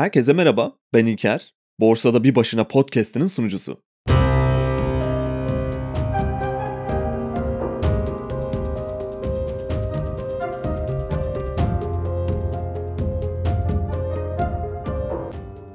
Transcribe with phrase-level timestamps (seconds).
[0.00, 1.54] Herkese merhaba, ben İlker.
[1.80, 3.82] Borsada Bir Başına podcast'inin sunucusu.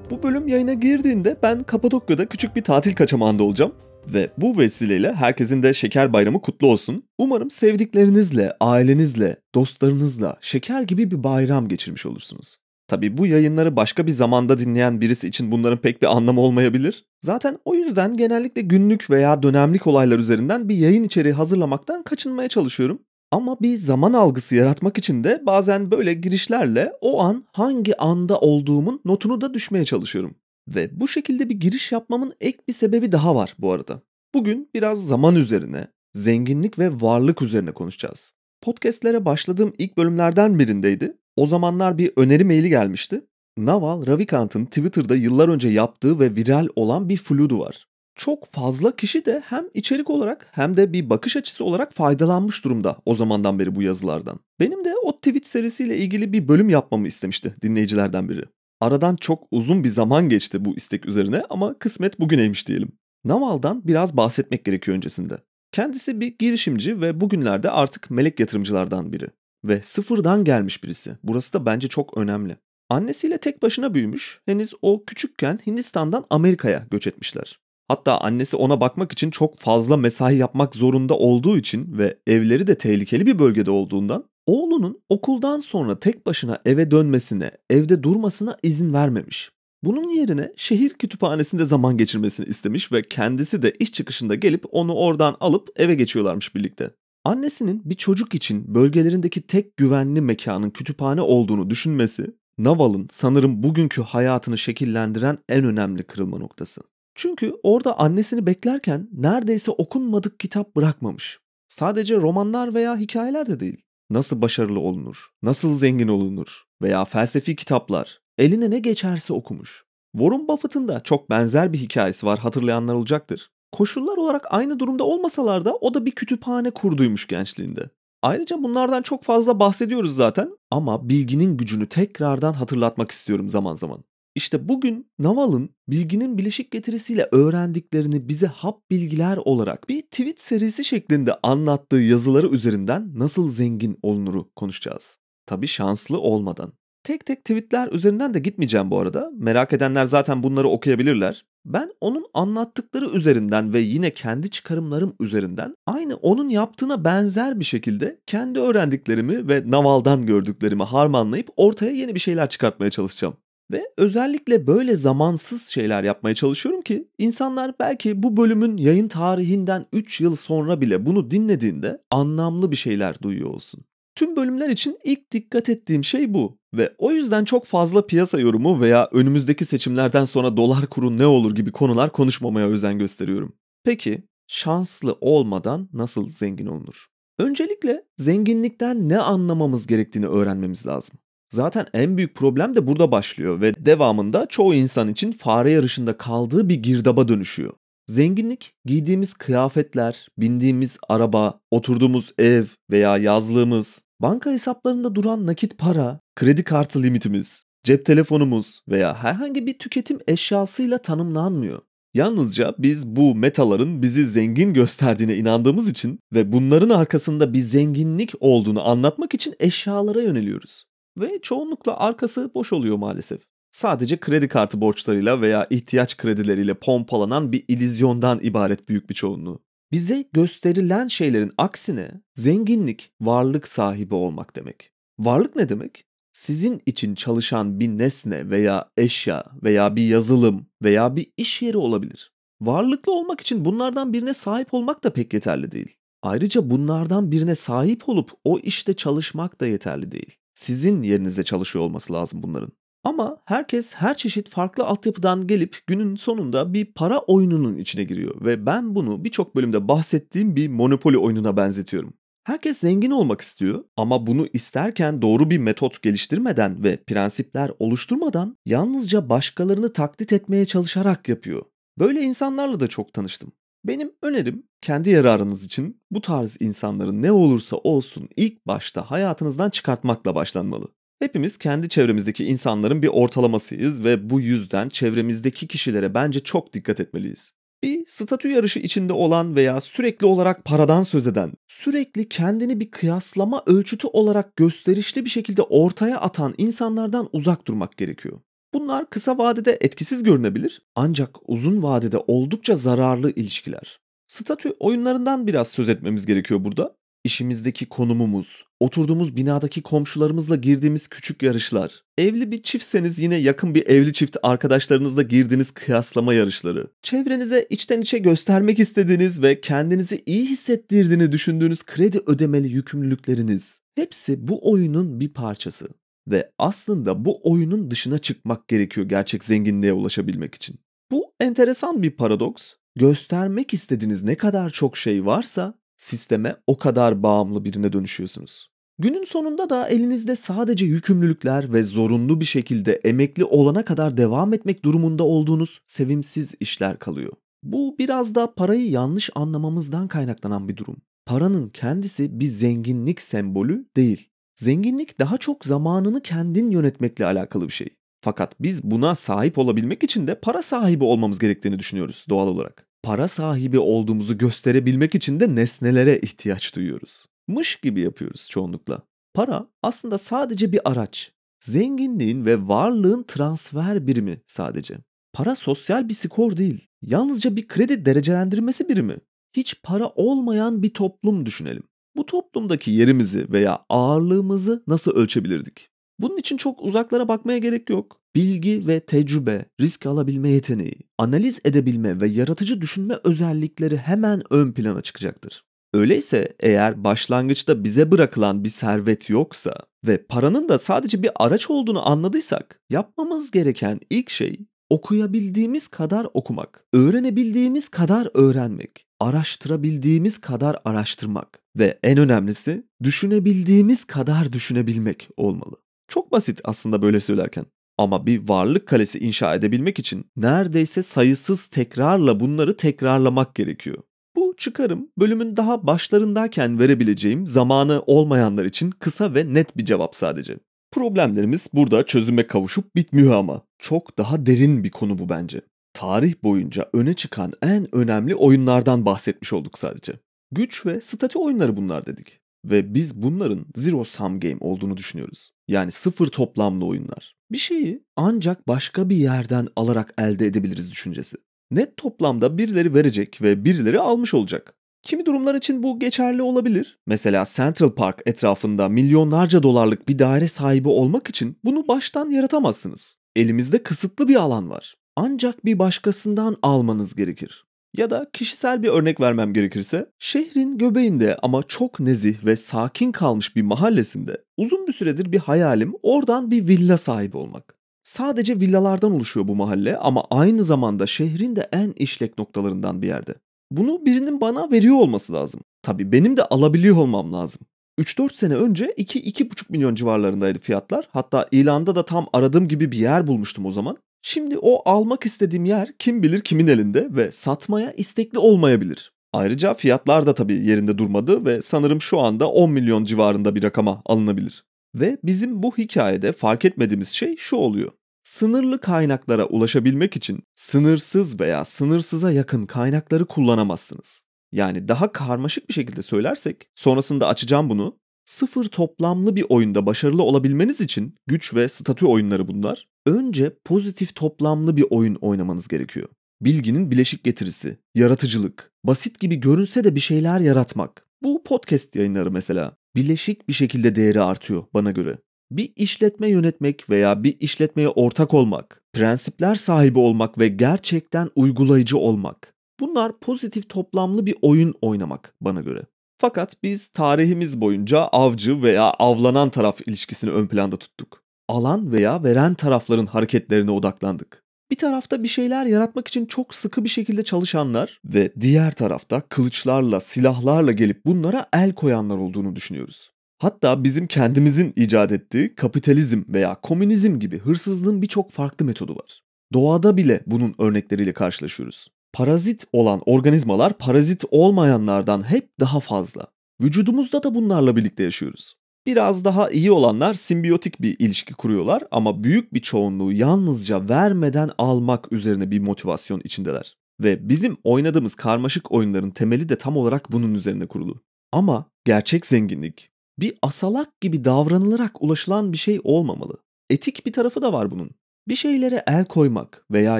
[0.10, 3.76] Bu bölüm yayına girdiğinde ben Kapadokya'da küçük bir tatil kaçamağında olacağım.
[4.08, 7.04] Ve bu vesileyle herkesin de şeker bayramı kutlu olsun.
[7.18, 12.58] Umarım sevdiklerinizle, ailenizle, dostlarınızla şeker gibi bir bayram geçirmiş olursunuz.
[12.88, 17.06] Tabii bu yayınları başka bir zamanda dinleyen birisi için bunların pek bir anlamı olmayabilir.
[17.22, 23.00] Zaten o yüzden genellikle günlük veya dönemlik olaylar üzerinden bir yayın içeriği hazırlamaktan kaçınmaya çalışıyorum.
[23.32, 29.02] Ama bir zaman algısı yaratmak için de bazen böyle girişlerle o an hangi anda olduğumun
[29.06, 30.36] notunu da düşmeye çalışıyorum.
[30.68, 34.02] Ve bu şekilde bir giriş yapmamın ek bir sebebi daha var bu arada.
[34.34, 38.34] Bugün biraz zaman üzerine, zenginlik ve varlık üzerine konuşacağız.
[38.62, 41.18] Podcast'lere başladığım ilk bölümlerden birindeydi.
[41.36, 43.22] O zamanlar bir öneri maili gelmişti.
[43.58, 47.88] Naval Ravikant'ın Twitter'da yıllar önce yaptığı ve viral olan bir fludu var.
[48.16, 52.98] Çok fazla kişi de hem içerik olarak hem de bir bakış açısı olarak faydalanmış durumda
[53.06, 54.40] o zamandan beri bu yazılardan.
[54.60, 58.44] Benim de o tweet serisiyle ilgili bir bölüm yapmamı istemişti dinleyicilerden biri.
[58.82, 62.92] Aradan çok uzun bir zaman geçti bu istek üzerine ama kısmet bugüneymiş diyelim.
[63.26, 65.38] Naval'dan biraz bahsetmek gerekiyor öncesinde.
[65.72, 69.28] Kendisi bir girişimci ve bugünlerde artık melek yatırımcılardan biri.
[69.68, 71.18] Ve sıfırdan gelmiş birisi.
[71.24, 72.58] Burası da bence çok önemli.
[72.90, 74.42] Annesiyle tek başına büyümüş.
[74.46, 77.60] Henüz o küçükken Hindistan'dan Amerika'ya göç etmişler.
[77.88, 82.78] Hatta annesi ona bakmak için çok fazla mesai yapmak zorunda olduğu için ve evleri de
[82.78, 89.52] tehlikeli bir bölgede olduğundan oğlunun okuldan sonra tek başına eve dönmesine, evde durmasına izin vermemiş.
[89.84, 95.38] Bunun yerine şehir kütüphanesinde zaman geçirmesini istemiş ve kendisi de iş çıkışında gelip onu oradan
[95.40, 96.92] alıp eve geçiyorlarmış birlikte.
[97.26, 104.58] Annesinin bir çocuk için bölgelerindeki tek güvenli mekanın kütüphane olduğunu düşünmesi, Naval'ın sanırım bugünkü hayatını
[104.58, 106.82] şekillendiren en önemli kırılma noktası.
[107.16, 111.40] Çünkü orada annesini beklerken neredeyse okunmadık kitap bırakmamış.
[111.68, 113.82] Sadece romanlar veya hikayeler de değil.
[114.10, 119.86] Nasıl başarılı olunur, nasıl zengin olunur veya felsefi kitaplar, eline ne geçerse okumuş.
[120.18, 123.50] Warren Buffett'ın da çok benzer bir hikayesi var hatırlayanlar olacaktır.
[123.76, 127.90] Koşullar olarak aynı durumda olmasalar da o da bir kütüphane kurduymuş gençliğinde.
[128.22, 134.04] Ayrıca bunlardan çok fazla bahsediyoruz zaten ama bilginin gücünü tekrardan hatırlatmak istiyorum zaman zaman.
[134.36, 141.34] İşte bugün Naval'ın bilginin bileşik getirisiyle öğrendiklerini bize hap bilgiler olarak bir tweet serisi şeklinde
[141.44, 145.20] anlattığı yazıları üzerinden nasıl zengin olunuru konuşacağız.
[145.46, 146.74] Tabii şanslı olmadan.
[147.06, 149.32] Tek tek tweetler üzerinden de gitmeyeceğim bu arada.
[149.38, 151.46] Merak edenler zaten bunları okuyabilirler.
[151.66, 158.20] Ben onun anlattıkları üzerinden ve yine kendi çıkarımlarım üzerinden aynı onun yaptığına benzer bir şekilde
[158.28, 163.38] kendi öğrendiklerimi ve Naval'dan gördüklerimi harmanlayıp ortaya yeni bir şeyler çıkartmaya çalışacağım.
[163.72, 170.22] Ve özellikle böyle zamansız şeyler yapmaya çalışıyorum ki insanlar belki bu bölümün yayın tarihinden 3
[170.22, 173.86] yıl sonra bile bunu dinlediğinde anlamlı bir şeyler duyuyor olsun.
[174.16, 178.82] Tüm bölümler için ilk dikkat ettiğim şey bu ve o yüzden çok fazla piyasa yorumu
[178.82, 183.56] veya önümüzdeki seçimlerden sonra dolar kuru ne olur gibi konular konuşmamaya özen gösteriyorum.
[183.84, 187.08] Peki şanslı olmadan nasıl zengin olunur?
[187.40, 191.16] Öncelikle zenginlikten ne anlamamız gerektiğini öğrenmemiz lazım.
[191.50, 196.70] Zaten en büyük problem de burada başlıyor ve devamında çoğu insan için fare yarışında kaldığı
[196.70, 197.74] bir girdaba dönüşüyor.
[198.08, 206.64] Zenginlik giydiğimiz kıyafetler, bindiğimiz araba, oturduğumuz ev veya yazlığımız, banka hesaplarında duran nakit para, kredi
[206.64, 211.82] kartı limitimiz, cep telefonumuz veya herhangi bir tüketim eşyasıyla tanımlanmıyor.
[212.14, 218.88] Yalnızca biz bu metaların bizi zengin gösterdiğine inandığımız için ve bunların arkasında bir zenginlik olduğunu
[218.88, 220.86] anlatmak için eşyalara yöneliyoruz.
[221.18, 223.42] Ve çoğunlukla arkası boş oluyor maalesef.
[223.72, 229.60] Sadece kredi kartı borçlarıyla veya ihtiyaç kredileriyle pompalanan bir ilizyondan ibaret büyük bir çoğunluğu.
[229.92, 234.92] Bize gösterilen şeylerin aksine zenginlik varlık sahibi olmak demek.
[235.20, 236.06] Varlık ne demek?
[236.32, 242.32] Sizin için çalışan bir nesne veya eşya veya bir yazılım veya bir iş yeri olabilir.
[242.62, 245.96] Varlıklı olmak için bunlardan birine sahip olmak da pek yeterli değil.
[246.22, 250.38] Ayrıca bunlardan birine sahip olup o işte çalışmak da yeterli değil.
[250.54, 252.72] Sizin yerinize çalışıyor olması lazım bunların.
[253.06, 258.66] Ama herkes her çeşit farklı altyapıdan gelip günün sonunda bir para oyununun içine giriyor ve
[258.66, 262.14] ben bunu birçok bölümde bahsettiğim bir Monopoly oyununa benzetiyorum.
[262.44, 269.30] Herkes zengin olmak istiyor ama bunu isterken doğru bir metot geliştirmeden ve prensipler oluşturmadan yalnızca
[269.30, 271.66] başkalarını taklit etmeye çalışarak yapıyor.
[272.00, 273.52] Böyle insanlarla da çok tanıştım.
[273.84, 280.36] Benim önerim kendi yararınız için bu tarz insanların ne olursa olsun ilk başta hayatınızdan çıkartmakla
[280.36, 280.95] başlanmalı.
[281.20, 287.52] Hepimiz kendi çevremizdeki insanların bir ortalamasıyız ve bu yüzden çevremizdeki kişilere bence çok dikkat etmeliyiz.
[287.84, 293.64] Bir statü yarışı içinde olan veya sürekli olarak paradan söz eden, sürekli kendini bir kıyaslama
[293.66, 298.40] ölçütü olarak gösterişli bir şekilde ortaya atan insanlardan uzak durmak gerekiyor.
[298.74, 304.00] Bunlar kısa vadede etkisiz görünebilir ancak uzun vadede oldukça zararlı ilişkiler.
[304.28, 306.96] Statü oyunlarından biraz söz etmemiz gerekiyor burada.
[307.26, 314.14] İşimizdeki konumumuz, oturduğumuz binadaki komşularımızla girdiğimiz küçük yarışlar, evli bir çiftseniz yine yakın bir evli
[314.14, 321.84] çift arkadaşlarınızla girdiğiniz kıyaslama yarışları, çevrenize içten içe göstermek istediğiniz ve kendinizi iyi hissettirdiğini düşündüğünüz
[321.84, 325.88] kredi ödemeli yükümlülükleriniz, hepsi bu oyunun bir parçası.
[326.28, 330.80] Ve aslında bu oyunun dışına çıkmak gerekiyor gerçek zenginliğe ulaşabilmek için.
[331.12, 332.74] Bu enteresan bir paradoks.
[332.96, 338.70] Göstermek istediğiniz ne kadar çok şey varsa sisteme o kadar bağımlı birine dönüşüyorsunuz.
[339.00, 344.86] Günün sonunda da elinizde sadece yükümlülükler ve zorunlu bir şekilde emekli olana kadar devam etmek
[344.86, 347.34] durumunda olduğunuz sevimsiz işler kalıyor.
[347.64, 350.98] Bu biraz da parayı yanlış anlamamızdan kaynaklanan bir durum.
[351.26, 354.30] Paranın kendisi bir zenginlik sembolü değil.
[354.56, 357.88] Zenginlik daha çok zamanını kendin yönetmekle alakalı bir şey.
[358.22, 362.88] Fakat biz buna sahip olabilmek için de para sahibi olmamız gerektiğini düşünüyoruz doğal olarak.
[363.06, 367.26] Para sahibi olduğumuzu gösterebilmek için de nesnelere ihtiyaç duyuyoruz.
[367.48, 369.02] Mış gibi yapıyoruz çoğunlukla.
[369.34, 371.32] Para aslında sadece bir araç.
[371.60, 374.98] Zenginliğin ve varlığın transfer birimi sadece.
[375.34, 376.88] Para sosyal bir skor değil.
[377.02, 379.18] Yalnızca bir kredi derecelendirmesi birimi.
[379.54, 381.84] Hiç para olmayan bir toplum düşünelim.
[382.16, 385.90] Bu toplumdaki yerimizi veya ağırlığımızı nasıl ölçebilirdik?
[386.20, 388.22] Bunun için çok uzaklara bakmaya gerek yok.
[388.36, 395.02] Bilgi ve tecrübe, risk alabilme yeteneği, analiz edebilme ve yaratıcı düşünme özellikleri hemen ön plana
[395.02, 395.64] çıkacaktır.
[395.94, 399.74] Öyleyse eğer başlangıçta bize bırakılan bir servet yoksa
[400.08, 404.60] ve paranın da sadece bir araç olduğunu anladıysak yapmamız gereken ilk şey
[404.90, 415.30] okuyabildiğimiz kadar okumak, öğrenebildiğimiz kadar öğrenmek, araştırabildiğimiz kadar araştırmak ve en önemlisi düşünebildiğimiz kadar düşünebilmek
[415.38, 415.76] olmalı.
[416.08, 417.66] Çok basit aslında böyle söylerken.
[417.98, 423.98] Ama bir varlık kalesi inşa edebilmek için neredeyse sayısız tekrarla bunları tekrarlamak gerekiyor.
[424.36, 430.58] Bu çıkarım bölümün daha başlarındayken verebileceğim zamanı olmayanlar için kısa ve net bir cevap sadece.
[430.92, 433.62] Problemlerimiz burada çözüme kavuşup bitmiyor ama.
[433.80, 435.62] Çok daha derin bir konu bu bence.
[435.94, 440.14] Tarih boyunca öne çıkan en önemli oyunlardan bahsetmiş olduk sadece.
[440.52, 442.40] Güç ve statü oyunları bunlar dedik.
[442.66, 445.52] Ve biz bunların zero sum game olduğunu düşünüyoruz.
[445.68, 447.36] Yani sıfır toplamlı oyunlar.
[447.52, 451.38] Bir şeyi ancak başka bir yerden alarak elde edebiliriz düşüncesi.
[451.72, 454.74] Net toplamda birileri verecek ve birileri almış olacak.
[455.04, 457.00] Kimi durumlar için bu geçerli olabilir.
[457.08, 463.18] Mesela Central Park etrafında milyonlarca dolarlık bir daire sahibi olmak için bunu baştan yaratamazsınız.
[463.36, 464.96] Elimizde kısıtlı bir alan var.
[465.16, 467.65] Ancak bir başkasından almanız gerekir.
[467.98, 473.56] Ya da kişisel bir örnek vermem gerekirse, şehrin göbeğinde ama çok nezih ve sakin kalmış
[473.56, 477.76] bir mahallesinde uzun bir süredir bir hayalim oradan bir villa sahibi olmak.
[478.04, 483.36] Sadece villalardan oluşuyor bu mahalle ama aynı zamanda şehrin de en işlek noktalarından bir yerde.
[483.72, 485.62] Bunu birinin bana veriyor olması lazım.
[485.82, 487.62] Tabii benim de alabiliyor olmam lazım.
[488.00, 491.08] 3-4 sene önce 2-2,5 milyon civarlarındaydı fiyatlar.
[491.12, 493.98] Hatta ilanda da tam aradığım gibi bir yer bulmuştum o zaman.
[494.28, 499.14] Şimdi o almak istediğim yer kim bilir kimin elinde ve satmaya istekli olmayabilir.
[499.34, 504.02] Ayrıca fiyatlar da tabii yerinde durmadı ve sanırım şu anda 10 milyon civarında bir rakama
[504.06, 504.66] alınabilir.
[504.96, 507.92] Ve bizim bu hikayede fark etmediğimiz şey şu oluyor.
[508.24, 514.22] Sınırlı kaynaklara ulaşabilmek için sınırsız veya sınırsıza yakın kaynakları kullanamazsınız.
[514.52, 517.98] Yani daha karmaşık bir şekilde söylersek, sonrasında açacağım bunu.
[518.26, 522.88] Sıfır toplamlı bir oyunda başarılı olabilmeniz için güç ve statü oyunları bunlar.
[523.06, 526.10] Önce pozitif toplamlı bir oyun oynamanız gerekiyor.
[526.42, 531.08] Bilginin bileşik getirisi, yaratıcılık, basit gibi görünse de bir şeyler yaratmak.
[531.24, 532.78] Bu podcast yayınları mesela.
[532.96, 535.18] Bileşik bir şekilde değeri artıyor bana göre.
[535.52, 542.54] Bir işletme yönetmek veya bir işletmeye ortak olmak, prensipler sahibi olmak ve gerçekten uygulayıcı olmak.
[542.80, 545.84] Bunlar pozitif toplamlı bir oyun oynamak bana göre.
[546.18, 551.24] Fakat biz tarihimiz boyunca avcı veya avlanan taraf ilişkisini ön planda tuttuk.
[551.48, 554.44] Alan veya veren tarafların hareketlerine odaklandık.
[554.72, 560.00] Bir tarafta bir şeyler yaratmak için çok sıkı bir şekilde çalışanlar ve diğer tarafta kılıçlarla,
[560.00, 563.12] silahlarla gelip bunlara el koyanlar olduğunu düşünüyoruz.
[563.38, 569.22] Hatta bizim kendimizin icat ettiği kapitalizm veya komünizm gibi hırsızlığın birçok farklı metodu var.
[569.54, 571.88] Doğada bile bunun örnekleriyle karşılaşıyoruz.
[572.16, 576.28] Parazit olan organizmalar parazit olmayanlardan hep daha fazla.
[576.62, 578.56] Vücudumuzda da bunlarla birlikte yaşıyoruz.
[578.86, 585.12] Biraz daha iyi olanlar simbiyotik bir ilişki kuruyorlar ama büyük bir çoğunluğu yalnızca vermeden almak
[585.12, 586.78] üzerine bir motivasyon içindeler.
[587.00, 591.02] Ve bizim oynadığımız karmaşık oyunların temeli de tam olarak bunun üzerine kurulu.
[591.32, 596.38] Ama gerçek zenginlik bir asalak gibi davranılarak ulaşılan bir şey olmamalı.
[596.70, 597.90] Etik bir tarafı da var bunun.
[598.28, 600.00] Bir şeylere el koymak veya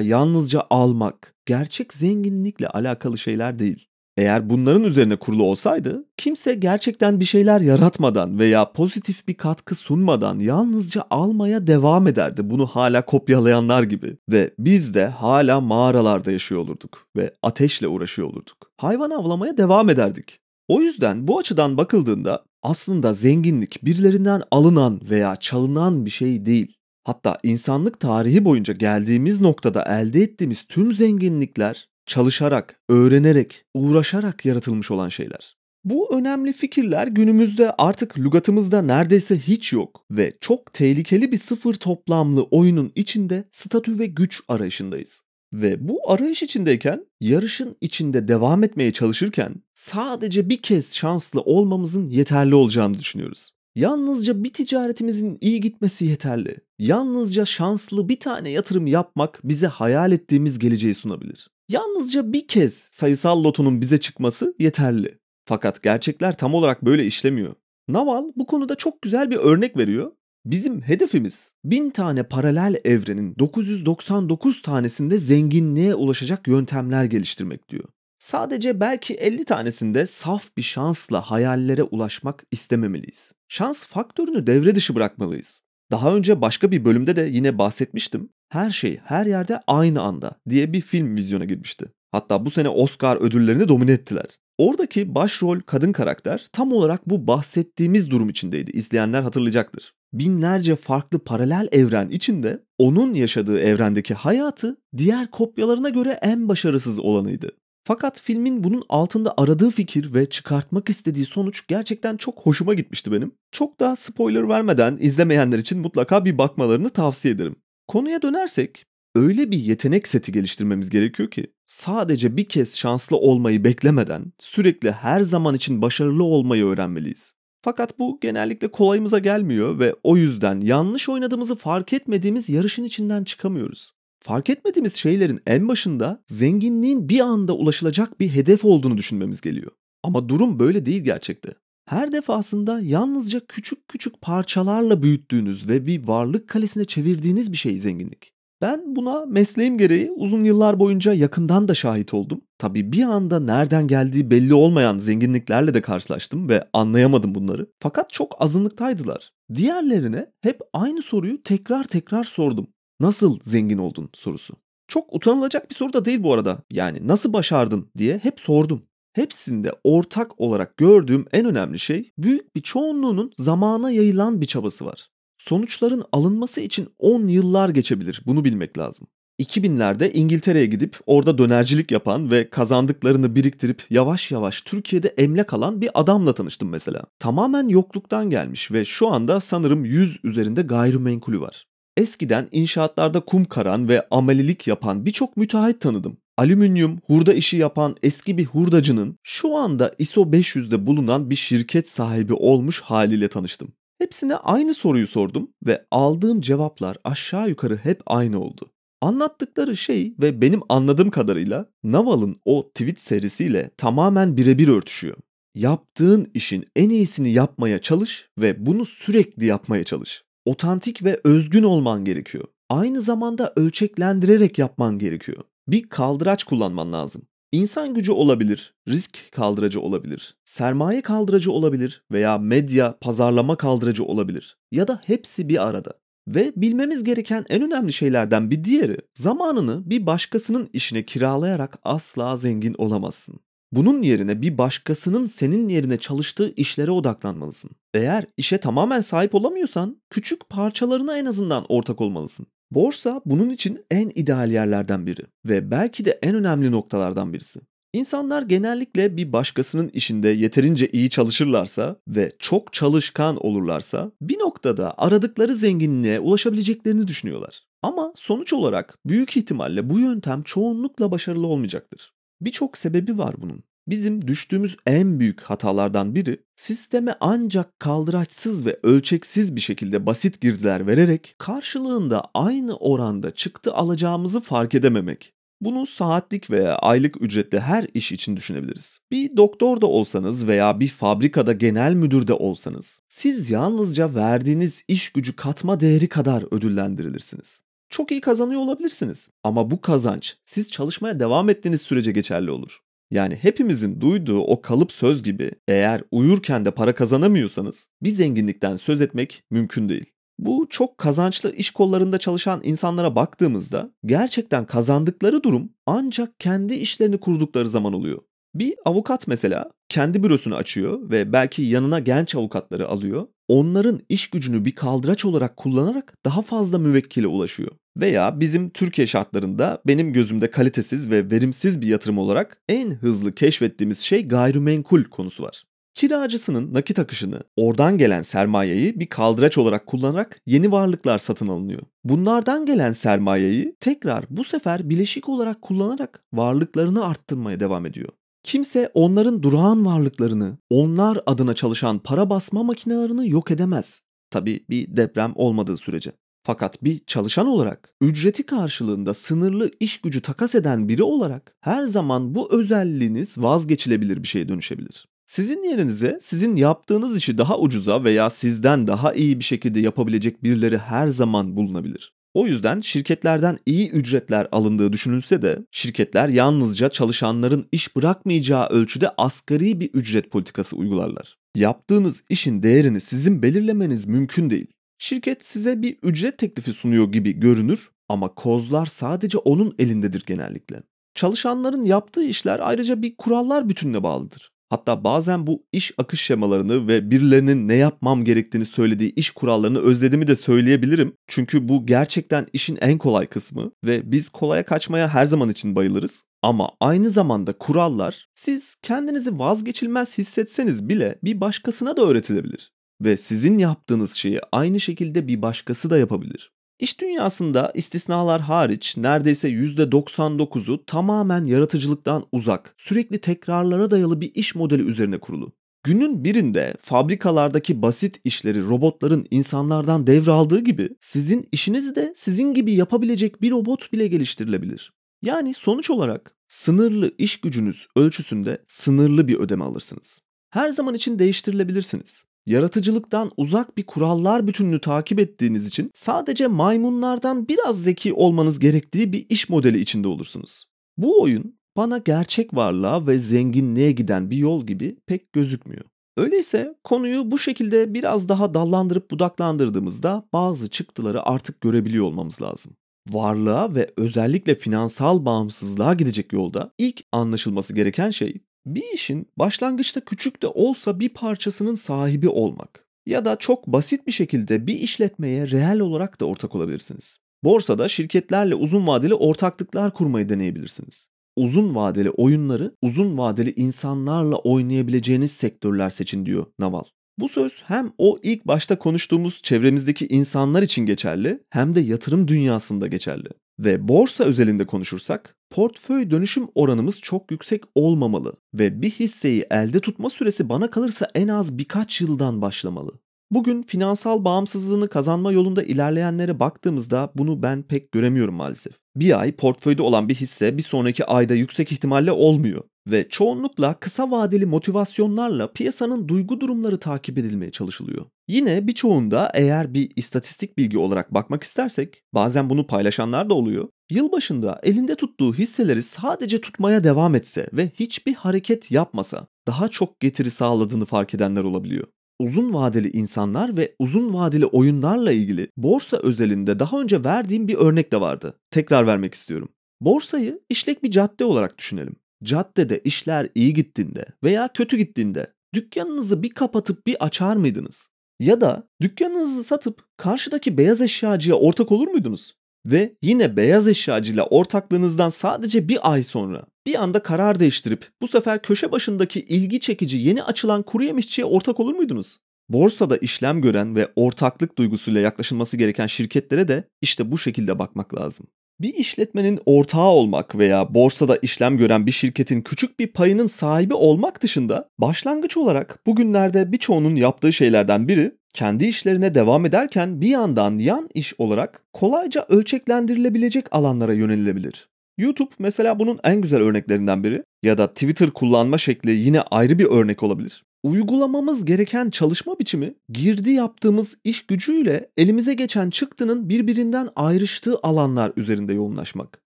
[0.00, 3.86] yalnızca almak gerçek zenginlikle alakalı şeyler değil.
[4.16, 10.38] Eğer bunların üzerine kurulu olsaydı kimse gerçekten bir şeyler yaratmadan veya pozitif bir katkı sunmadan
[10.38, 14.16] yalnızca almaya devam ederdi bunu hala kopyalayanlar gibi.
[14.28, 18.72] Ve biz de hala mağaralarda yaşıyor olurduk ve ateşle uğraşıyor olurduk.
[18.76, 20.38] Hayvan avlamaya devam ederdik.
[20.68, 26.75] O yüzden bu açıdan bakıldığında aslında zenginlik birilerinden alınan veya çalınan bir şey değil.
[27.06, 35.08] Hatta insanlık tarihi boyunca geldiğimiz noktada elde ettiğimiz tüm zenginlikler çalışarak, öğrenerek, uğraşarak yaratılmış olan
[35.08, 35.56] şeyler.
[35.84, 42.42] Bu önemli fikirler günümüzde artık lügatımızda neredeyse hiç yok ve çok tehlikeli bir sıfır toplamlı
[42.42, 45.22] oyunun içinde statü ve güç arayışındayız.
[45.52, 52.54] Ve bu arayış içindeyken, yarışın içinde devam etmeye çalışırken sadece bir kez şanslı olmamızın yeterli
[52.54, 53.55] olacağını düşünüyoruz.
[53.76, 56.56] Yalnızca bir ticaretimizin iyi gitmesi yeterli.
[56.78, 61.48] Yalnızca şanslı bir tane yatırım yapmak bize hayal ettiğimiz geleceği sunabilir.
[61.68, 65.18] Yalnızca bir kez sayısal lotonun bize çıkması yeterli.
[65.44, 67.54] Fakat gerçekler tam olarak böyle işlemiyor.
[67.88, 70.12] Naval bu konuda çok güzel bir örnek veriyor.
[70.44, 77.84] Bizim hedefimiz 1000 tane paralel evrenin 999 tanesinde zenginliğe ulaşacak yöntemler geliştirmek diyor.
[78.18, 83.32] Sadece belki 50 tanesinde saf bir şansla hayallere ulaşmak istememeliyiz.
[83.48, 85.60] Şans faktörünü devre dışı bırakmalıyız.
[85.90, 88.28] Daha önce başka bir bölümde de yine bahsetmiştim.
[88.48, 91.86] Her şey her yerde aynı anda diye bir film vizyona girmişti.
[92.12, 94.26] Hatta bu sene Oscar ödüllerini domine ettiler.
[94.58, 98.70] Oradaki başrol kadın karakter tam olarak bu bahsettiğimiz durum içindeydi.
[98.70, 99.94] İzleyenler hatırlayacaktır.
[100.12, 107.52] Binlerce farklı paralel evren içinde onun yaşadığı evrendeki hayatı diğer kopyalarına göre en başarısız olanıydı.
[107.86, 113.32] Fakat filmin bunun altında aradığı fikir ve çıkartmak istediği sonuç gerçekten çok hoşuma gitmişti benim.
[113.52, 117.56] Çok daha spoiler vermeden izlemeyenler için mutlaka bir bakmalarını tavsiye ederim.
[117.88, 124.32] Konuya dönersek öyle bir yetenek seti geliştirmemiz gerekiyor ki sadece bir kez şanslı olmayı beklemeden
[124.38, 127.32] sürekli her zaman için başarılı olmayı öğrenmeliyiz.
[127.62, 133.95] Fakat bu genellikle kolayımıza gelmiyor ve o yüzden yanlış oynadığımızı fark etmediğimiz yarışın içinden çıkamıyoruz.
[134.26, 139.72] Fark etmediğimiz şeylerin en başında zenginliğin bir anda ulaşılacak bir hedef olduğunu düşünmemiz geliyor.
[140.02, 141.54] Ama durum böyle değil gerçekte.
[141.88, 148.32] Her defasında yalnızca küçük küçük parçalarla büyüttüğünüz ve bir varlık kalesine çevirdiğiniz bir şey zenginlik.
[148.60, 152.40] Ben buna mesleğim gereği uzun yıllar boyunca yakından da şahit oldum.
[152.58, 157.66] Tabii bir anda nereden geldiği belli olmayan zenginliklerle de karşılaştım ve anlayamadım bunları.
[157.80, 159.30] Fakat çok azınlıktaydılar.
[159.54, 162.66] Diğerlerine hep aynı soruyu tekrar tekrar sordum.
[163.00, 164.54] Nasıl zengin oldun sorusu.
[164.88, 166.58] Çok utanılacak bir soru da değil bu arada.
[166.70, 168.82] Yani nasıl başardın diye hep sordum.
[169.12, 175.08] Hepsinde ortak olarak gördüğüm en önemli şey büyük bir çoğunluğunun zamana yayılan bir çabası var.
[175.38, 178.22] Sonuçların alınması için 10 yıllar geçebilir.
[178.26, 179.06] Bunu bilmek lazım.
[179.40, 185.90] 2000'lerde İngiltere'ye gidip orada dönercilik yapan ve kazandıklarını biriktirip yavaş yavaş Türkiye'de emlak alan bir
[185.94, 187.02] adamla tanıştım mesela.
[187.18, 191.66] Tamamen yokluktan gelmiş ve şu anda sanırım 100 üzerinde gayrimenkulü var.
[191.96, 196.16] Eskiden inşaatlarda kum karan ve amelilik yapan birçok müteahhit tanıdım.
[196.36, 202.34] Alüminyum hurda işi yapan eski bir hurdacının şu anda ISO 500'de bulunan bir şirket sahibi
[202.34, 203.68] olmuş haliyle tanıştım.
[203.98, 208.70] Hepsine aynı soruyu sordum ve aldığım cevaplar aşağı yukarı hep aynı oldu.
[209.00, 215.16] Anlattıkları şey ve benim anladığım kadarıyla Naval'ın o tweet serisiyle tamamen birebir örtüşüyor.
[215.54, 222.04] Yaptığın işin en iyisini yapmaya çalış ve bunu sürekli yapmaya çalış otantik ve özgün olman
[222.04, 222.44] gerekiyor.
[222.68, 225.42] Aynı zamanda ölçeklendirerek yapman gerekiyor.
[225.68, 227.22] Bir kaldıraç kullanman lazım.
[227.52, 234.56] İnsan gücü olabilir, risk kaldıracı olabilir, sermaye kaldıracı olabilir veya medya, pazarlama kaldıracı olabilir.
[234.72, 235.92] Ya da hepsi bir arada.
[236.28, 242.74] Ve bilmemiz gereken en önemli şeylerden bir diğeri zamanını bir başkasının işine kiralayarak asla zengin
[242.78, 243.40] olamazsın.
[243.72, 247.70] Bunun yerine bir başkasının senin yerine çalıştığı işlere odaklanmalısın.
[247.94, 252.46] Eğer işe tamamen sahip olamıyorsan küçük parçalarına en azından ortak olmalısın.
[252.70, 257.60] Borsa bunun için en ideal yerlerden biri ve belki de en önemli noktalardan birisi.
[257.92, 265.54] İnsanlar genellikle bir başkasının işinde yeterince iyi çalışırlarsa ve çok çalışkan olurlarsa bir noktada aradıkları
[265.54, 267.60] zenginliğe ulaşabileceklerini düşünüyorlar.
[267.82, 272.15] Ama sonuç olarak büyük ihtimalle bu yöntem çoğunlukla başarılı olmayacaktır.
[272.40, 273.64] Birçok sebebi var bunun.
[273.88, 280.86] Bizim düştüğümüz en büyük hatalardan biri sisteme ancak kaldıraçsız ve ölçeksiz bir şekilde basit girdiler
[280.86, 285.32] vererek karşılığında aynı oranda çıktı alacağımızı fark edememek.
[285.60, 288.98] Bunu saatlik veya aylık ücretli her iş için düşünebiliriz.
[289.10, 295.12] Bir doktor da olsanız veya bir fabrikada genel müdür de olsanız, siz yalnızca verdiğiniz iş
[295.12, 297.65] gücü katma değeri kadar ödüllendirilirsiniz.
[297.96, 302.80] Çok iyi kazanıyor olabilirsiniz ama bu kazanç siz çalışmaya devam ettiğiniz sürece geçerli olur.
[303.10, 309.00] Yani hepimizin duyduğu o kalıp söz gibi eğer uyurken de para kazanamıyorsanız bir zenginlikten söz
[309.00, 310.04] etmek mümkün değil.
[310.38, 317.68] Bu çok kazançlı iş kollarında çalışan insanlara baktığımızda gerçekten kazandıkları durum ancak kendi işlerini kurdukları
[317.68, 318.18] zaman oluyor.
[318.54, 323.26] Bir avukat mesela kendi bürosunu açıyor ve belki yanına genç avukatları alıyor.
[323.48, 327.70] Onların iş gücünü bir kaldıraç olarak kullanarak daha fazla müvekkile ulaşıyor.
[327.96, 333.98] Veya bizim Türkiye şartlarında benim gözümde kalitesiz ve verimsiz bir yatırım olarak en hızlı keşfettiğimiz
[333.98, 335.62] şey gayrimenkul konusu var.
[335.94, 341.82] Kiracısının nakit akışını, oradan gelen sermayeyi bir kaldıraç olarak kullanarak yeni varlıklar satın alınıyor.
[342.04, 348.08] Bunlardan gelen sermayeyi tekrar bu sefer bileşik olarak kullanarak varlıklarını arttırmaya devam ediyor.
[348.46, 354.00] Kimse onların durağan varlıklarını, onlar adına çalışan para basma makinelerini yok edemez.
[354.30, 356.12] Tabii bir deprem olmadığı sürece.
[356.42, 362.34] Fakat bir çalışan olarak ücreti karşılığında sınırlı iş gücü takas eden biri olarak her zaman
[362.34, 365.06] bu özelliğiniz vazgeçilebilir bir şeye dönüşebilir.
[365.26, 370.78] Sizin yerinize sizin yaptığınız işi daha ucuza veya sizden daha iyi bir şekilde yapabilecek birileri
[370.78, 372.15] her zaman bulunabilir.
[372.36, 379.80] O yüzden şirketlerden iyi ücretler alındığı düşünülse de şirketler yalnızca çalışanların iş bırakmayacağı ölçüde asgari
[379.80, 381.36] bir ücret politikası uygularlar.
[381.54, 384.66] Yaptığınız işin değerini sizin belirlemeniz mümkün değil.
[384.98, 390.82] Şirket size bir ücret teklifi sunuyor gibi görünür ama kozlar sadece onun elindedir genellikle.
[391.14, 394.50] Çalışanların yaptığı işler ayrıca bir kurallar bütününe bağlıdır.
[394.70, 400.26] Hatta bazen bu iş akış şemalarını ve birilerinin ne yapmam gerektiğini söylediği iş kurallarını özlediğimi
[400.26, 401.16] de söyleyebilirim.
[401.26, 406.24] Çünkü bu gerçekten işin en kolay kısmı ve biz kolaya kaçmaya her zaman için bayılırız.
[406.42, 412.72] Ama aynı zamanda kurallar siz kendinizi vazgeçilmez hissetseniz bile bir başkasına da öğretilebilir.
[413.00, 416.55] Ve sizin yaptığınız şeyi aynı şekilde bir başkası da yapabilir.
[416.78, 424.82] İş dünyasında istisnalar hariç neredeyse %99'u tamamen yaratıcılıktan uzak, sürekli tekrarlara dayalı bir iş modeli
[424.82, 425.52] üzerine kurulu.
[425.84, 433.42] Günün birinde fabrikalardaki basit işleri robotların insanlardan devraldığı gibi sizin işinizi de sizin gibi yapabilecek
[433.42, 434.92] bir robot bile geliştirilebilir.
[435.22, 440.20] Yani sonuç olarak sınırlı iş gücünüz ölçüsünde sınırlı bir ödeme alırsınız.
[440.50, 442.24] Her zaman için değiştirilebilirsiniz.
[442.46, 449.26] Yaratıcılıktan uzak bir kurallar bütününü takip ettiğiniz için sadece maymunlardan biraz zeki olmanız gerektiği bir
[449.28, 450.64] iş modeli içinde olursunuz.
[450.96, 455.84] Bu oyun bana gerçek varlığa ve zenginliğe giden bir yol gibi pek gözükmüyor.
[456.16, 462.72] Öyleyse konuyu bu şekilde biraz daha dallandırıp budaklandırdığımızda bazı çıktıları artık görebiliyor olmamız lazım.
[463.08, 468.34] Varlığa ve özellikle finansal bağımsızlığa gidecek yolda ilk anlaşılması gereken şey
[468.66, 472.86] bir işin başlangıçta küçük de olsa bir parçasının sahibi olmak.
[473.06, 477.18] Ya da çok basit bir şekilde bir işletmeye reel olarak da ortak olabilirsiniz.
[477.44, 481.08] Borsada şirketlerle uzun vadeli ortaklıklar kurmayı deneyebilirsiniz.
[481.36, 486.84] Uzun vadeli oyunları uzun vadeli insanlarla oynayabileceğiniz sektörler seçin diyor Naval.
[487.18, 492.86] Bu söz hem o ilk başta konuştuğumuz çevremizdeki insanlar için geçerli hem de yatırım dünyasında
[492.86, 493.28] geçerli.
[493.58, 500.10] Ve borsa özelinde konuşursak portföy dönüşüm oranımız çok yüksek olmamalı ve bir hisseyi elde tutma
[500.10, 502.92] süresi bana kalırsa en az birkaç yıldan başlamalı.
[503.30, 508.72] Bugün finansal bağımsızlığını kazanma yolunda ilerleyenlere baktığımızda bunu ben pek göremiyorum maalesef.
[508.96, 514.10] Bir ay portföyde olan bir hisse bir sonraki ayda yüksek ihtimalle olmuyor ve çoğunlukla kısa
[514.10, 518.06] vadeli motivasyonlarla piyasanın duygu durumları takip edilmeye çalışılıyor.
[518.28, 523.68] Yine birçoğunda eğer bir istatistik bilgi olarak bakmak istersek bazen bunu paylaşanlar da oluyor.
[523.90, 530.30] Yılbaşında elinde tuttuğu hisseleri sadece tutmaya devam etse ve hiçbir hareket yapmasa daha çok getiri
[530.30, 531.86] sağladığını fark edenler olabiliyor
[532.18, 537.92] uzun vadeli insanlar ve uzun vadeli oyunlarla ilgili borsa özelinde daha önce verdiğim bir örnek
[537.92, 538.38] de vardı.
[538.50, 539.48] Tekrar vermek istiyorum.
[539.80, 541.96] Borsayı işlek bir cadde olarak düşünelim.
[542.24, 547.88] Caddede işler iyi gittiğinde veya kötü gittiğinde dükkanınızı bir kapatıp bir açar mıydınız?
[548.20, 552.34] Ya da dükkanınızı satıp karşıdaki beyaz eşyacıya ortak olur muydunuz?
[552.66, 558.42] Ve yine beyaz eşyacıyla ortaklığınızdan sadece bir ay sonra bir anda karar değiştirip bu sefer
[558.42, 562.18] köşe başındaki ilgi çekici yeni açılan kuru yemişçiye ortak olur muydunuz?
[562.48, 568.26] Borsada işlem gören ve ortaklık duygusuyla yaklaşılması gereken şirketlere de işte bu şekilde bakmak lazım.
[568.60, 574.22] Bir işletmenin ortağı olmak veya borsada işlem gören bir şirketin küçük bir payının sahibi olmak
[574.22, 580.88] dışında başlangıç olarak bugünlerde birçoğunun yaptığı şeylerden biri kendi işlerine devam ederken bir yandan yan
[580.94, 584.68] iş olarak kolayca ölçeklendirilebilecek alanlara yönelilebilir.
[584.98, 589.66] YouTube mesela bunun en güzel örneklerinden biri ya da Twitter kullanma şekli yine ayrı bir
[589.66, 590.44] örnek olabilir.
[590.66, 598.52] Uygulamamız gereken çalışma biçimi girdi yaptığımız iş gücüyle elimize geçen çıktının birbirinden ayrıştığı alanlar üzerinde
[598.52, 599.20] yoğunlaşmak.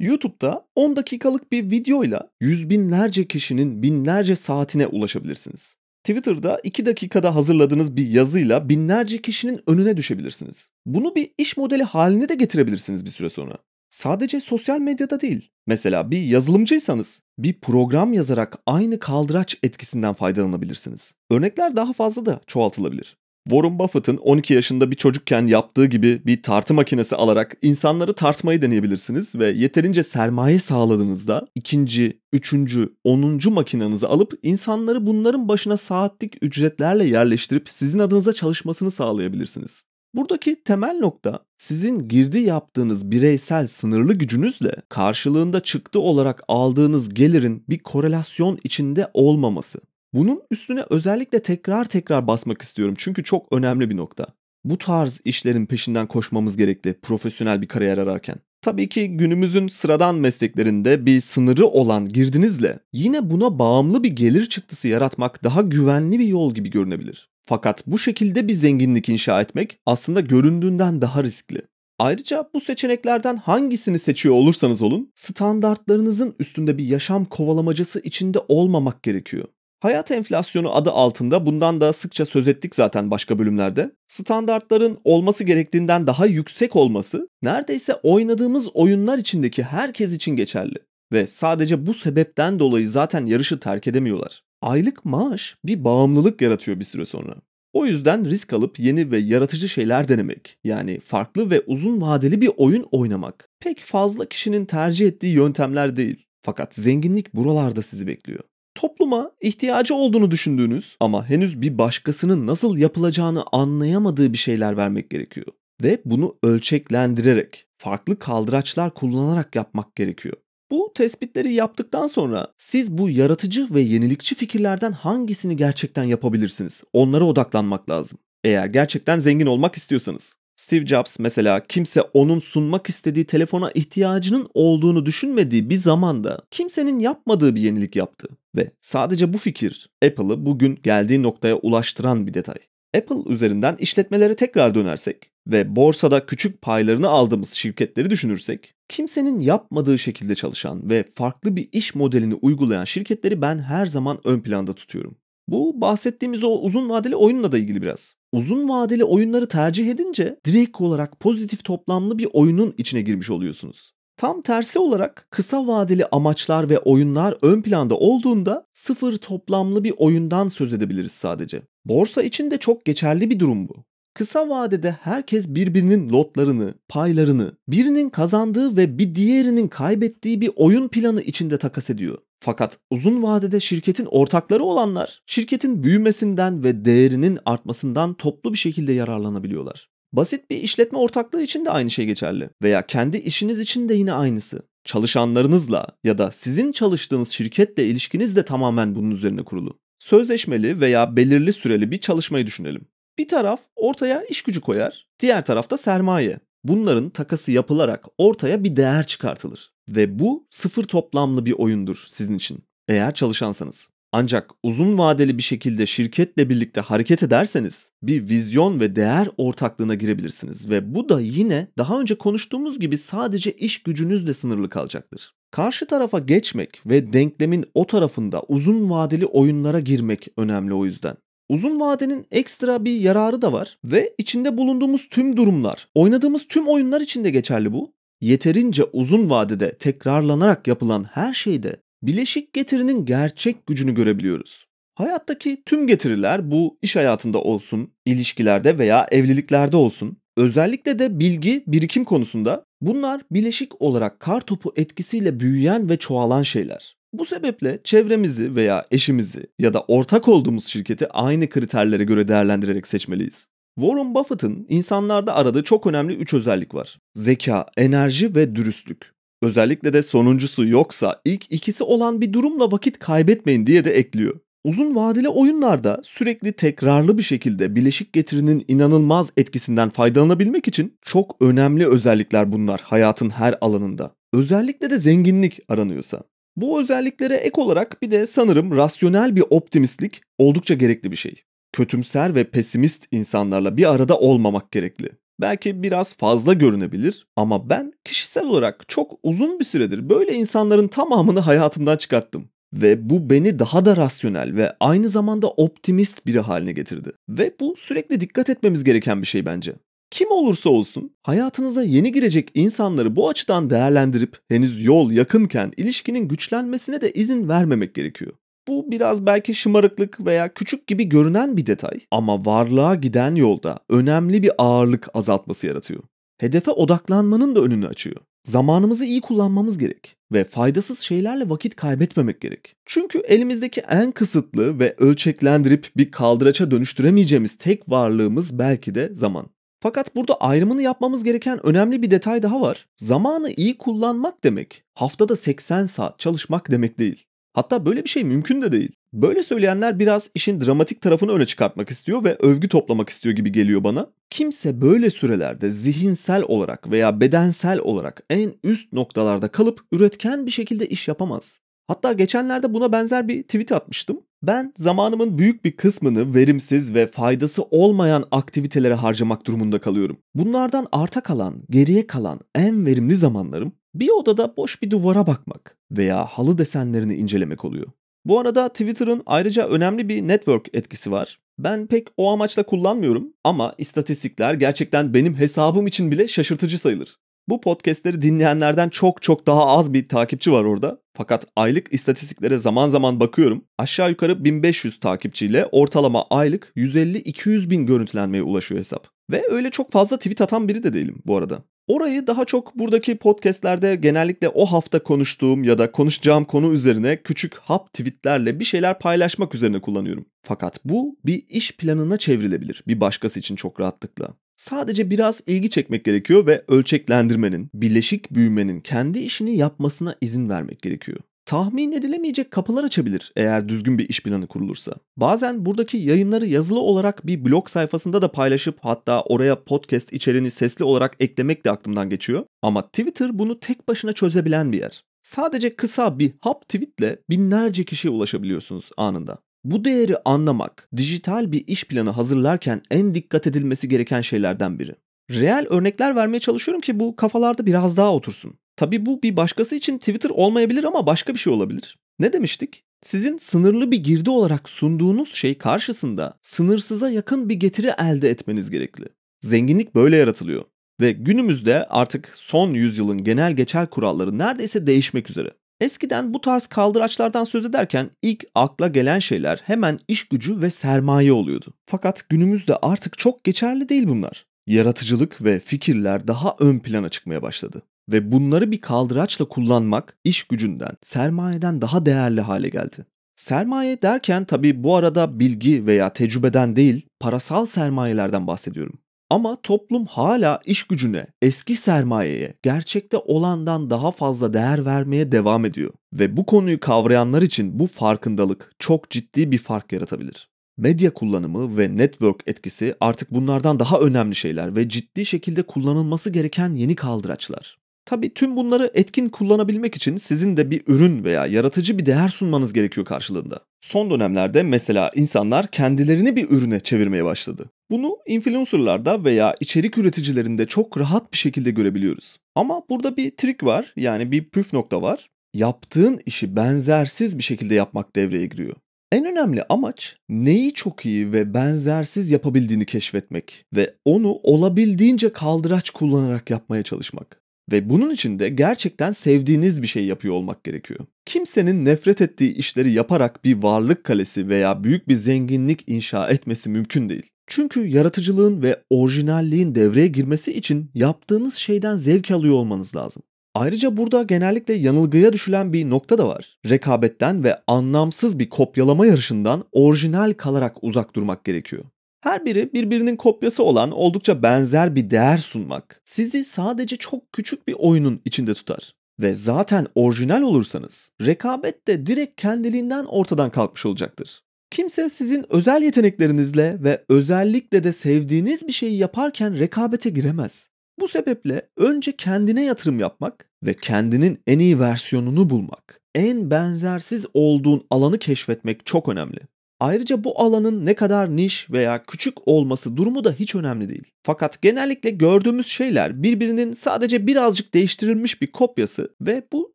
[0.00, 5.74] YouTube'da 10 dakikalık bir videoyla yüz binlerce kişinin binlerce saatine ulaşabilirsiniz.
[6.04, 10.70] Twitter'da 2 dakikada hazırladığınız bir yazıyla binlerce kişinin önüne düşebilirsiniz.
[10.86, 13.58] Bunu bir iş modeli haline de getirebilirsiniz bir süre sonra.
[13.96, 15.50] Sadece sosyal medyada değil.
[15.66, 21.14] Mesela bir yazılımcıysanız bir program yazarak aynı kaldıraç etkisinden faydalanabilirsiniz.
[21.30, 23.16] Örnekler daha fazla da çoğaltılabilir.
[23.48, 29.34] Warren Buffett'ın 12 yaşında bir çocukken yaptığı gibi bir tartı makinesi alarak insanları tartmayı deneyebilirsiniz
[29.34, 37.68] ve yeterince sermaye sağladığınızda ikinci, üçüncü, onuncu makinenizi alıp insanları bunların başına saatlik ücretlerle yerleştirip
[37.70, 39.85] sizin adınıza çalışmasını sağlayabilirsiniz.
[40.16, 47.78] Buradaki temel nokta sizin girdi yaptığınız bireysel sınırlı gücünüzle karşılığında çıktı olarak aldığınız gelirin bir
[47.78, 49.80] korelasyon içinde olmaması.
[50.14, 54.26] Bunun üstüne özellikle tekrar tekrar basmak istiyorum çünkü çok önemli bir nokta.
[54.64, 58.36] Bu tarz işlerin peşinden koşmamız gerekli profesyonel bir kariyer ararken.
[58.62, 64.88] Tabii ki günümüzün sıradan mesleklerinde bir sınırı olan girdinizle yine buna bağımlı bir gelir çıktısı
[64.88, 67.35] yaratmak daha güvenli bir yol gibi görünebilir.
[67.46, 71.62] Fakat bu şekilde bir zenginlik inşa etmek aslında göründüğünden daha riskli.
[71.98, 79.44] Ayrıca bu seçeneklerden hangisini seçiyor olursanız olun, standartlarınızın üstünde bir yaşam kovalamacası içinde olmamak gerekiyor.
[79.80, 83.92] Hayat enflasyonu adı altında bundan da sıkça söz ettik zaten başka bölümlerde.
[84.06, 90.78] Standartların olması gerektiğinden daha yüksek olması neredeyse oynadığımız oyunlar içindeki herkes için geçerli.
[91.12, 94.45] Ve sadece bu sebepten dolayı zaten yarışı terk edemiyorlar.
[94.62, 97.36] Aylık maaş bir bağımlılık yaratıyor bir süre sonra.
[97.72, 102.50] O yüzden risk alıp yeni ve yaratıcı şeyler denemek, yani farklı ve uzun vadeli bir
[102.56, 106.26] oyun oynamak pek fazla kişinin tercih ettiği yöntemler değil.
[106.42, 108.40] Fakat zenginlik buralarda sizi bekliyor.
[108.74, 115.46] Topluma ihtiyacı olduğunu düşündüğünüz ama henüz bir başkasının nasıl yapılacağını anlayamadığı bir şeyler vermek gerekiyor.
[115.82, 120.36] Ve bunu ölçeklendirerek, farklı kaldıraçlar kullanarak yapmak gerekiyor.
[120.70, 126.82] Bu tespitleri yaptıktan sonra siz bu yaratıcı ve yenilikçi fikirlerden hangisini gerçekten yapabilirsiniz?
[126.92, 128.18] Onlara odaklanmak lazım.
[128.44, 130.36] Eğer gerçekten zengin olmak istiyorsanız.
[130.56, 137.54] Steve Jobs mesela kimse onun sunmak istediği telefona ihtiyacının olduğunu düşünmediği bir zamanda kimsenin yapmadığı
[137.54, 138.28] bir yenilik yaptı.
[138.56, 142.58] Ve sadece bu fikir Apple'ı bugün geldiği noktaya ulaştıran bir detay.
[142.96, 150.34] Apple üzerinden işletmelere tekrar dönersek ve borsada küçük paylarını aldığımız şirketleri düşünürsek, kimsenin yapmadığı şekilde
[150.34, 155.16] çalışan ve farklı bir iş modelini uygulayan şirketleri ben her zaman ön planda tutuyorum.
[155.48, 158.14] Bu bahsettiğimiz o uzun vadeli oyunla da ilgili biraz.
[158.32, 163.92] Uzun vadeli oyunları tercih edince direkt olarak pozitif toplamlı bir oyunun içine girmiş oluyorsunuz.
[164.16, 170.48] Tam tersi olarak kısa vadeli amaçlar ve oyunlar ön planda olduğunda sıfır toplamlı bir oyundan
[170.48, 171.62] söz edebiliriz sadece.
[171.84, 173.84] Borsa için de çok geçerli bir durum bu.
[174.16, 181.22] Kısa vadede herkes birbirinin lotlarını, paylarını, birinin kazandığı ve bir diğerinin kaybettiği bir oyun planı
[181.22, 182.18] içinde takas ediyor.
[182.40, 189.88] Fakat uzun vadede şirketin ortakları olanlar şirketin büyümesinden ve değerinin artmasından toplu bir şekilde yararlanabiliyorlar.
[190.12, 194.12] Basit bir işletme ortaklığı için de aynı şey geçerli veya kendi işiniz için de yine
[194.12, 194.62] aynısı.
[194.84, 199.78] Çalışanlarınızla ya da sizin çalıştığınız şirketle ilişkiniz de tamamen bunun üzerine kurulu.
[199.98, 202.86] Sözleşmeli veya belirli süreli bir çalışmayı düşünelim.
[203.18, 206.38] Bir taraf ortaya iş gücü koyar, diğer tarafta sermaye.
[206.64, 209.72] Bunların takası yapılarak ortaya bir değer çıkartılır.
[209.88, 212.64] Ve bu sıfır toplamlı bir oyundur sizin için.
[212.88, 213.88] Eğer çalışansanız.
[214.12, 220.70] Ancak uzun vadeli bir şekilde şirketle birlikte hareket ederseniz bir vizyon ve değer ortaklığına girebilirsiniz
[220.70, 225.34] ve bu da yine daha önce konuştuğumuz gibi sadece iş gücünüzle sınırlı kalacaktır.
[225.50, 231.16] Karşı tarafa geçmek ve denklemin o tarafında uzun vadeli oyunlara girmek önemli o yüzden.
[231.48, 237.00] Uzun vadenin ekstra bir yararı da var ve içinde bulunduğumuz tüm durumlar, oynadığımız tüm oyunlar
[237.00, 237.92] için de geçerli bu.
[238.20, 244.66] Yeterince uzun vadede tekrarlanarak yapılan her şeyde bileşik getirinin gerçek gücünü görebiliyoruz.
[244.94, 252.04] Hayattaki tüm getiriler bu iş hayatında olsun, ilişkilerde veya evliliklerde olsun, özellikle de bilgi, birikim
[252.04, 256.95] konusunda bunlar bileşik olarak kar topu etkisiyle büyüyen ve çoğalan şeyler.
[257.18, 263.46] Bu sebeple çevremizi veya eşimizi ya da ortak olduğumuz şirketi aynı kriterlere göre değerlendirerek seçmeliyiz.
[263.78, 266.98] Warren Buffett'ın insanlarda aradığı çok önemli 3 özellik var.
[267.14, 269.12] Zeka, enerji ve dürüstlük.
[269.42, 274.40] Özellikle de sonuncusu yoksa ilk ikisi olan bir durumla vakit kaybetmeyin diye de ekliyor.
[274.64, 281.86] Uzun vadeli oyunlarda sürekli tekrarlı bir şekilde bileşik getirinin inanılmaz etkisinden faydalanabilmek için çok önemli
[281.86, 284.14] özellikler bunlar hayatın her alanında.
[284.32, 286.22] Özellikle de zenginlik aranıyorsa.
[286.56, 291.42] Bu özelliklere ek olarak bir de sanırım rasyonel bir optimistlik oldukça gerekli bir şey.
[291.72, 295.10] Kötümser ve pesimist insanlarla bir arada olmamak gerekli.
[295.40, 301.40] Belki biraz fazla görünebilir ama ben kişisel olarak çok uzun bir süredir böyle insanların tamamını
[301.40, 302.48] hayatımdan çıkarttım.
[302.72, 307.12] Ve bu beni daha da rasyonel ve aynı zamanda optimist biri haline getirdi.
[307.28, 309.74] Ve bu sürekli dikkat etmemiz gereken bir şey bence.
[310.10, 317.00] Kim olursa olsun hayatınıza yeni girecek insanları bu açıdan değerlendirip henüz yol yakınken ilişkinin güçlenmesine
[317.00, 318.32] de izin vermemek gerekiyor.
[318.68, 324.42] Bu biraz belki şımarıklık veya küçük gibi görünen bir detay ama varlığa giden yolda önemli
[324.42, 326.02] bir ağırlık azaltması yaratıyor.
[326.38, 328.16] Hedefe odaklanmanın da önünü açıyor.
[328.44, 332.74] Zamanımızı iyi kullanmamız gerek ve faydasız şeylerle vakit kaybetmemek gerek.
[332.86, 339.46] Çünkü elimizdeki en kısıtlı ve ölçeklendirip bir kaldıraça dönüştüremeyeceğimiz tek varlığımız belki de zaman.
[339.86, 342.86] Fakat burada ayrımını yapmamız gereken önemli bir detay daha var.
[342.96, 347.24] Zamanı iyi kullanmak demek haftada 80 saat çalışmak demek değil.
[347.52, 348.92] Hatta böyle bir şey mümkün de değil.
[349.12, 353.84] Böyle söyleyenler biraz işin dramatik tarafını öne çıkartmak istiyor ve övgü toplamak istiyor gibi geliyor
[353.84, 354.10] bana.
[354.30, 360.88] Kimse böyle sürelerde zihinsel olarak veya bedensel olarak en üst noktalarda kalıp üretken bir şekilde
[360.88, 361.60] iş yapamaz.
[361.88, 364.20] Hatta geçenlerde buna benzer bir tweet atmıştım.
[364.42, 370.18] Ben zamanımın büyük bir kısmını verimsiz ve faydası olmayan aktivitelere harcamak durumunda kalıyorum.
[370.34, 376.24] Bunlardan arta kalan, geriye kalan en verimli zamanlarım bir odada boş bir duvara bakmak veya
[376.24, 377.86] halı desenlerini incelemek oluyor.
[378.24, 381.38] Bu arada Twitter'ın ayrıca önemli bir network etkisi var.
[381.58, 387.18] Ben pek o amaçla kullanmıyorum ama istatistikler gerçekten benim hesabım için bile şaşırtıcı sayılır.
[387.48, 391.00] Bu podcastleri dinleyenlerden çok çok daha az bir takipçi var orada.
[391.16, 393.64] Fakat aylık istatistiklere zaman zaman bakıyorum.
[393.78, 399.08] Aşağı yukarı 1500 takipçiyle ortalama aylık 150-200 bin görüntülenmeye ulaşıyor hesap.
[399.30, 401.62] Ve öyle çok fazla tweet atan biri de değilim bu arada.
[401.86, 407.56] Orayı daha çok buradaki podcastlerde genellikle o hafta konuştuğum ya da konuşacağım konu üzerine küçük
[407.56, 410.26] hap tweetlerle bir şeyler paylaşmak üzerine kullanıyorum.
[410.42, 414.34] Fakat bu bir iş planına çevrilebilir bir başkası için çok rahatlıkla.
[414.56, 421.18] Sadece biraz ilgi çekmek gerekiyor ve ölçeklendirmenin, bileşik büyümenin kendi işini yapmasına izin vermek gerekiyor
[421.46, 424.94] tahmin edilemeyecek kapılar açabilir eğer düzgün bir iş planı kurulursa.
[425.16, 430.84] Bazen buradaki yayınları yazılı olarak bir blog sayfasında da paylaşıp hatta oraya podcast içeriğini sesli
[430.84, 432.44] olarak eklemek de aklımdan geçiyor.
[432.62, 435.04] Ama Twitter bunu tek başına çözebilen bir yer.
[435.22, 439.38] Sadece kısa bir hap tweetle binlerce kişiye ulaşabiliyorsunuz anında.
[439.66, 444.94] Bu değeri anlamak, dijital bir iş planı hazırlarken en dikkat edilmesi gereken şeylerden biri.
[445.30, 448.54] Reel örnekler vermeye çalışıyorum ki bu kafalarda biraz daha otursun.
[448.76, 451.98] Tabii bu bir başkası için Twitter olmayabilir ama başka bir şey olabilir.
[452.18, 452.84] Ne demiştik?
[453.02, 459.04] Sizin sınırlı bir girdi olarak sunduğunuz şey karşısında sınırsıza yakın bir getiri elde etmeniz gerekli.
[459.40, 460.64] Zenginlik böyle yaratılıyor.
[461.00, 465.50] Ve günümüzde artık son yüzyılın genel geçer kuralları neredeyse değişmek üzere.
[465.80, 471.32] Eskiden bu tarz kaldıraçlardan söz ederken ilk akla gelen şeyler hemen iş gücü ve sermaye
[471.32, 471.74] oluyordu.
[471.86, 474.46] Fakat günümüzde artık çok geçerli değil bunlar.
[474.66, 480.92] Yaratıcılık ve fikirler daha ön plana çıkmaya başladı ve bunları bir kaldıraçla kullanmak iş gücünden,
[481.02, 483.06] sermayeden daha değerli hale geldi.
[483.36, 488.98] Sermaye derken tabi bu arada bilgi veya tecrübeden değil, parasal sermayelerden bahsediyorum.
[489.30, 495.92] Ama toplum hala iş gücüne, eski sermayeye, gerçekte olandan daha fazla değer vermeye devam ediyor.
[496.12, 500.48] Ve bu konuyu kavrayanlar için bu farkındalık çok ciddi bir fark yaratabilir.
[500.78, 506.74] Medya kullanımı ve network etkisi artık bunlardan daha önemli şeyler ve ciddi şekilde kullanılması gereken
[506.74, 507.78] yeni kaldıraçlar.
[508.06, 512.72] Tabii tüm bunları etkin kullanabilmek için sizin de bir ürün veya yaratıcı bir değer sunmanız
[512.72, 513.60] gerekiyor karşılığında.
[513.80, 517.70] Son dönemlerde mesela insanlar kendilerini bir ürüne çevirmeye başladı.
[517.90, 522.36] Bunu influencerlarda veya içerik üreticilerinde çok rahat bir şekilde görebiliyoruz.
[522.54, 525.28] Ama burada bir trik var yani bir püf nokta var.
[525.54, 528.76] Yaptığın işi benzersiz bir şekilde yapmak devreye giriyor.
[529.12, 536.50] En önemli amaç neyi çok iyi ve benzersiz yapabildiğini keşfetmek ve onu olabildiğince kaldıraç kullanarak
[536.50, 537.45] yapmaya çalışmak.
[537.72, 541.00] Ve bunun için de gerçekten sevdiğiniz bir şey yapıyor olmak gerekiyor.
[541.26, 547.08] Kimsenin nefret ettiği işleri yaparak bir varlık kalesi veya büyük bir zenginlik inşa etmesi mümkün
[547.08, 547.30] değil.
[547.46, 553.22] Çünkü yaratıcılığın ve orijinalliğin devreye girmesi için yaptığınız şeyden zevk alıyor olmanız lazım.
[553.54, 556.58] Ayrıca burada genellikle yanılgıya düşülen bir nokta da var.
[556.68, 561.84] Rekabetten ve anlamsız bir kopyalama yarışından orijinal kalarak uzak durmak gerekiyor.
[562.26, 567.74] Her biri birbirinin kopyası olan oldukça benzer bir değer sunmak sizi sadece çok küçük bir
[567.78, 568.94] oyunun içinde tutar.
[569.20, 574.40] Ve zaten orijinal olursanız rekabet de direkt kendiliğinden ortadan kalkmış olacaktır.
[574.70, 580.68] Kimse sizin özel yeteneklerinizle ve özellikle de sevdiğiniz bir şeyi yaparken rekabete giremez.
[581.00, 587.86] Bu sebeple önce kendine yatırım yapmak ve kendinin en iyi versiyonunu bulmak, en benzersiz olduğun
[587.90, 589.40] alanı keşfetmek çok önemli.
[589.80, 594.04] Ayrıca bu alanın ne kadar niş veya küçük olması durumu da hiç önemli değil.
[594.22, 599.74] Fakat genellikle gördüğümüz şeyler birbirinin sadece birazcık değiştirilmiş bir kopyası ve bu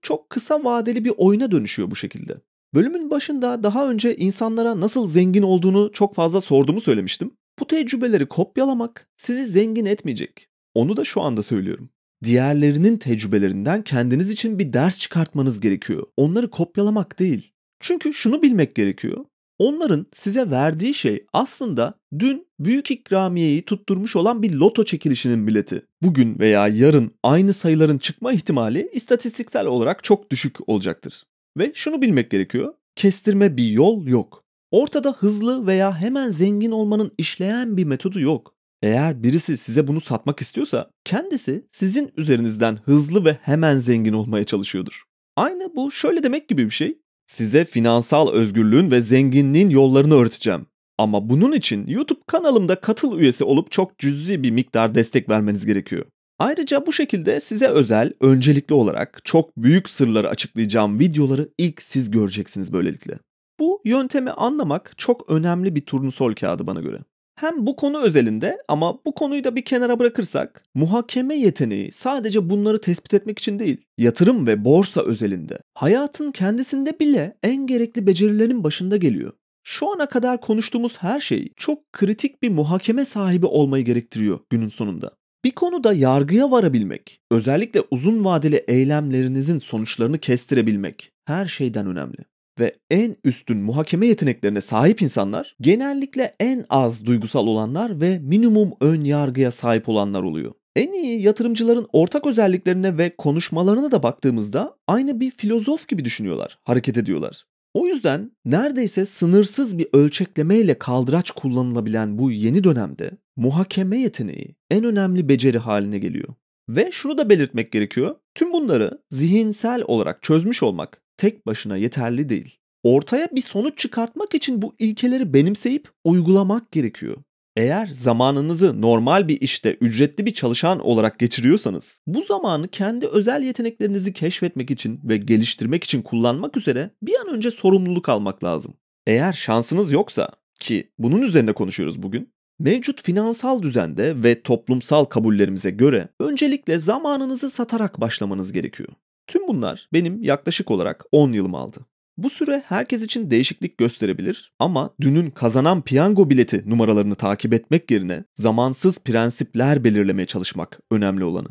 [0.01, 2.37] çok kısa vadeli bir oyuna dönüşüyor bu şekilde.
[2.73, 7.31] Bölümün başında daha önce insanlara nasıl zengin olduğunu çok fazla sorduğumu söylemiştim.
[7.59, 10.47] Bu tecrübeleri kopyalamak sizi zengin etmeyecek.
[10.73, 11.89] Onu da şu anda söylüyorum.
[12.23, 16.03] Diğerlerinin tecrübelerinden kendiniz için bir ders çıkartmanız gerekiyor.
[16.17, 17.51] Onları kopyalamak değil.
[17.79, 19.25] Çünkü şunu bilmek gerekiyor.
[19.61, 25.85] Onların size verdiği şey aslında dün büyük ikramiyeyi tutturmuş olan bir loto çekilişinin bileti.
[26.01, 31.23] Bugün veya yarın aynı sayıların çıkma ihtimali istatistiksel olarak çok düşük olacaktır.
[31.57, 32.73] Ve şunu bilmek gerekiyor.
[32.95, 34.43] Kestirme bir yol yok.
[34.71, 38.55] Ortada hızlı veya hemen zengin olmanın işleyen bir metodu yok.
[38.81, 45.03] Eğer birisi size bunu satmak istiyorsa kendisi sizin üzerinizden hızlı ve hemen zengin olmaya çalışıyordur.
[45.35, 47.01] Aynı bu şöyle demek gibi bir şey.
[47.31, 50.65] Size finansal özgürlüğün ve zenginliğin yollarını öğreteceğim.
[50.97, 56.05] Ama bunun için YouTube kanalımda katıl üyesi olup çok cüzi bir miktar destek vermeniz gerekiyor.
[56.39, 62.73] Ayrıca bu şekilde size özel, öncelikli olarak çok büyük sırları açıklayacağım videoları ilk siz göreceksiniz
[62.73, 63.19] böylelikle.
[63.59, 66.99] Bu yöntemi anlamak çok önemli bir turnusol kağıdı bana göre.
[67.41, 72.81] Hem bu konu özelinde ama bu konuyu da bir kenara bırakırsak muhakeme yeteneği sadece bunları
[72.81, 78.97] tespit etmek için değil, yatırım ve borsa özelinde hayatın kendisinde bile en gerekli becerilerin başında
[78.97, 79.33] geliyor.
[79.63, 85.11] Şu ana kadar konuştuğumuz her şey çok kritik bir muhakeme sahibi olmayı gerektiriyor günün sonunda.
[85.43, 93.15] Bir konuda yargıya varabilmek, özellikle uzun vadeli eylemlerinizin sonuçlarını kestirebilmek her şeyden önemli ve en
[93.23, 99.89] üstün muhakeme yeteneklerine sahip insanlar genellikle en az duygusal olanlar ve minimum ön yargıya sahip
[99.89, 100.53] olanlar oluyor.
[100.75, 106.97] En iyi yatırımcıların ortak özelliklerine ve konuşmalarına da baktığımızda aynı bir filozof gibi düşünüyorlar, hareket
[106.97, 107.45] ediyorlar.
[107.73, 115.29] O yüzden neredeyse sınırsız bir ölçeklemeyle kaldıraç kullanılabilen bu yeni dönemde muhakeme yeteneği en önemli
[115.29, 116.27] beceri haline geliyor.
[116.69, 118.15] Ve şunu da belirtmek gerekiyor.
[118.35, 122.57] Tüm bunları zihinsel olarak çözmüş olmak tek başına yeterli değil.
[122.83, 127.17] Ortaya bir sonuç çıkartmak için bu ilkeleri benimseyip uygulamak gerekiyor.
[127.55, 134.13] Eğer zamanınızı normal bir işte ücretli bir çalışan olarak geçiriyorsanız, bu zamanı kendi özel yeteneklerinizi
[134.13, 138.73] keşfetmek için ve geliştirmek için kullanmak üzere bir an önce sorumluluk almak lazım.
[139.07, 140.29] Eğer şansınız yoksa
[140.59, 148.01] ki bunun üzerine konuşuyoruz bugün, mevcut finansal düzende ve toplumsal kabullerimize göre öncelikle zamanınızı satarak
[148.01, 148.89] başlamanız gerekiyor.
[149.27, 151.85] Tüm bunlar benim yaklaşık olarak 10 yılım aldı.
[152.17, 158.23] Bu süre herkes için değişiklik gösterebilir ama dünün kazanan piyango bileti numaralarını takip etmek yerine
[158.35, 161.47] zamansız prensipler belirlemeye çalışmak önemli olanı.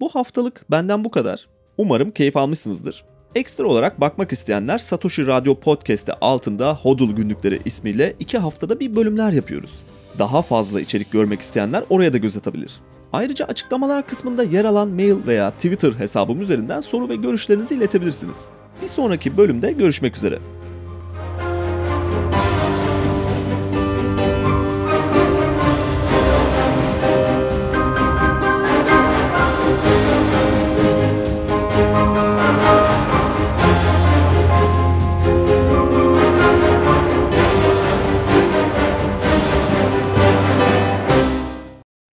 [0.00, 1.48] Bu haftalık benden bu kadar.
[1.78, 3.04] Umarım keyif almışsınızdır.
[3.34, 9.32] Ekstra olarak bakmak isteyenler Satoshi Radyo Podcast'te altında Hodul Günlükleri ismiyle 2 haftada bir bölümler
[9.32, 9.82] yapıyoruz.
[10.18, 12.80] Daha fazla içerik görmek isteyenler oraya da göz atabilir.
[13.12, 18.36] Ayrıca açıklamalar kısmında yer alan mail veya Twitter hesabım üzerinden soru ve görüşlerinizi iletebilirsiniz.
[18.82, 20.38] Bir sonraki bölümde görüşmek üzere.